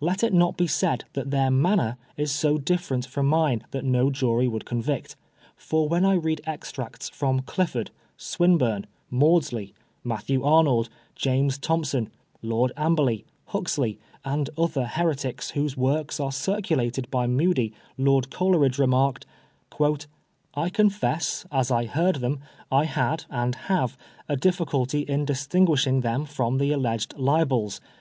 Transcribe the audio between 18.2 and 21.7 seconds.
Coleridge remarked" I confess, as